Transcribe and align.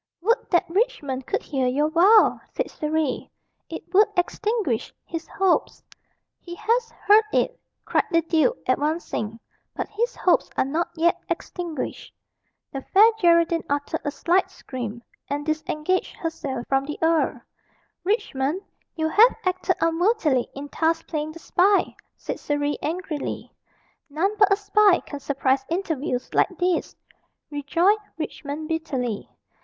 "Would 0.23 0.49
that 0.49 0.67
Richmond 0.67 1.27
could 1.27 1.43
hear 1.43 1.67
your 1.67 1.91
vow!" 1.91 2.41
said 2.53 2.71
Surrey; 2.71 3.29
"it 3.69 3.83
would 3.93 4.07
extinguish 4.17 4.91
his 5.05 5.27
hopes." 5.27 5.83
"He 6.39 6.55
has 6.55 6.89
heard 6.89 7.23
it!" 7.31 7.59
cried 7.85 8.07
the 8.09 8.23
duke, 8.23 8.57
advancing. 8.67 9.39
"But 9.75 9.89
his 9.89 10.15
hopes 10.15 10.49
are 10.57 10.65
not 10.65 10.89
yet 10.95 11.21
extinguished." 11.29 12.15
The 12.71 12.81
Fair 12.81 13.11
Geraldine 13.19 13.63
uttered 13.69 14.01
a 14.03 14.09
slight 14.09 14.49
scream, 14.49 15.03
and 15.29 15.45
disengaged 15.45 16.15
herself 16.15 16.65
from 16.67 16.85
the 16.85 16.97
earl. 17.03 17.39
"Richmond, 18.03 18.63
you 18.95 19.07
have 19.07 19.35
acted 19.45 19.75
unworthily 19.81 20.49
in 20.55 20.67
thus 20.81 21.03
playing 21.03 21.33
the 21.33 21.37
spy," 21.37 21.95
said 22.17 22.39
Surrey 22.39 22.75
angrily. 22.81 23.53
"None 24.09 24.35
but 24.39 24.51
a 24.51 24.55
spy 24.55 25.01
can 25.01 25.19
surprise 25.19 25.63
interviews 25.69 26.33
like 26.33 26.49
these," 26.57 26.95
rejoined 27.51 27.99
Richmond 28.17 28.67
bitterly. 28.67 29.29